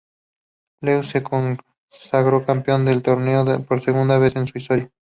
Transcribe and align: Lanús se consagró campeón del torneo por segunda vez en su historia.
Lanús 0.81 1.11
se 1.11 1.21
consagró 1.21 2.43
campeón 2.43 2.85
del 2.85 3.03
torneo 3.03 3.45
por 3.65 3.81
segunda 3.81 4.17
vez 4.17 4.35
en 4.35 4.47
su 4.47 4.57
historia. 4.57 4.91